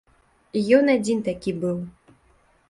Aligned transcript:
Ён 0.77 0.89
адзін 0.93 1.21
такі 1.29 1.55
быў. 1.65 1.77